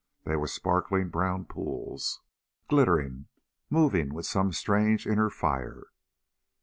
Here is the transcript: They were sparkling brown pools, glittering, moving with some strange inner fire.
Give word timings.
They 0.23 0.35
were 0.35 0.47
sparkling 0.47 1.09
brown 1.09 1.45
pools, 1.45 2.21
glittering, 2.67 3.27
moving 3.69 4.15
with 4.15 4.25
some 4.25 4.51
strange 4.51 5.05
inner 5.05 5.29
fire. 5.29 5.83